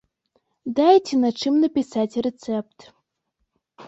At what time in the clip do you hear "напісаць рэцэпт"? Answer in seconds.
1.65-2.79